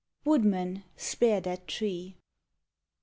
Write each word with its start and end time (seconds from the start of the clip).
WOODMAN, 0.25 0.83
SPAKE 0.97 1.43
THAT 1.43 1.67
TREE. 1.67 2.17